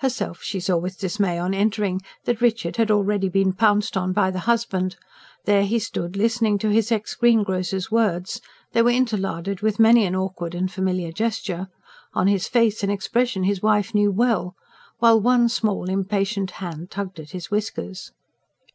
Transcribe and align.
Herself 0.00 0.42
she 0.42 0.60
saw 0.60 0.76
with 0.76 0.98
dismay, 0.98 1.38
on 1.38 1.54
entering, 1.54 2.02
that 2.26 2.42
Richard 2.42 2.76
had 2.76 2.90
already 2.90 3.30
been 3.30 3.54
pounced 3.54 3.96
on 3.96 4.12
by 4.12 4.30
the 4.30 4.40
husband: 4.40 4.96
there 5.46 5.64
he 5.64 5.78
stood, 5.78 6.18
listening 6.18 6.58
to 6.58 6.68
his 6.68 6.92
ex 6.92 7.14
greengrocer's 7.14 7.90
words 7.90 8.42
they 8.72 8.82
were 8.82 8.90
interlarded 8.90 9.62
with 9.62 9.80
many 9.80 10.04
an 10.04 10.14
awkward 10.14 10.54
and 10.54 10.70
familiar 10.70 11.12
gesture 11.12 11.68
on 12.12 12.26
his 12.26 12.46
face 12.46 12.82
an 12.84 12.90
expression 12.90 13.44
his 13.44 13.62
wife 13.62 13.94
knew 13.94 14.10
well, 14.10 14.54
while 14.98 15.18
one 15.18 15.48
small, 15.48 15.88
impatient 15.88 16.50
hand 16.60 16.90
tugged 16.90 17.18
at 17.18 17.30
his 17.30 17.50
whiskers. 17.50 18.12